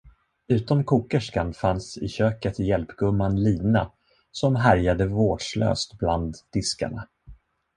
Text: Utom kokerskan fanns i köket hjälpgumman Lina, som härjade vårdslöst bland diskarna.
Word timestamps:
Utom 0.47 0.83
kokerskan 0.83 1.53
fanns 1.53 1.97
i 1.97 2.07
köket 2.07 2.59
hjälpgumman 2.59 3.43
Lina, 3.43 3.91
som 4.31 4.55
härjade 4.55 5.07
vårdslöst 5.07 5.97
bland 5.97 6.35
diskarna. 6.53 7.07